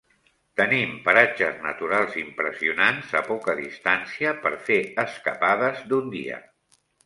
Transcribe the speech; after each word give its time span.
Tenim 0.61 0.95
paratges 1.09 1.59
naturals 1.65 2.15
impressionants 2.23 3.13
a 3.21 3.23
poca 3.29 3.57
distància 3.61 4.35
per 4.47 4.55
fer 4.71 4.81
escapades 5.07 5.89
d'un 5.93 6.13
dia. 6.19 6.45